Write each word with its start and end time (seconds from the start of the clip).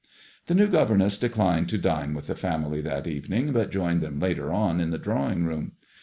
The 0.47 0.55
new 0.55 0.65
governess 0.67 1.15
declined 1.19 1.69
to 1.69 1.77
dine 1.77 2.15
with 2.15 2.25
the 2.25 2.33
family 2.33 2.81
that 2.81 3.05
evening, 3.05 3.53
but 3.53 3.69
joined 3.69 4.01
them 4.01 4.19
later 4.19 4.51
on 4.51 4.79
in 4.79 4.89
the 4.89 4.97
drawing 4.97 5.45
room. 5.45 5.73